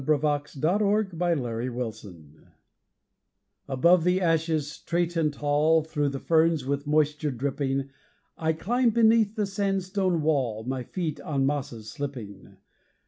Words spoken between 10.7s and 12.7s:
feet on mosses slipping.